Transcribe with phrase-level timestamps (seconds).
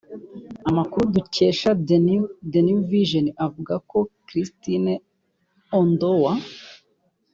[0.69, 1.69] Amakuru dukesha
[2.51, 4.91] the New vision avuga ko Christine
[5.79, 6.33] Ondoa